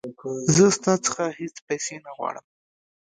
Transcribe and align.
زه 0.55 0.65
ستا 0.77 0.93
څخه 1.05 1.23
هیڅ 1.39 1.55
پیسې 1.67 1.95
نه 2.05 2.11
غواړم. 2.17 2.45